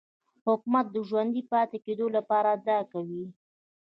[0.47, 3.25] حکومت د ژوندي پاتې کېدو لپاره دا کوي.